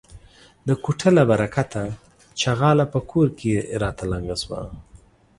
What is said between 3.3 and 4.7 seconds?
کې راته لنگه سوه.